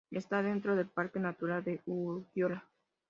[0.09, 2.65] Está dentro del Parque Natural de Urkiola.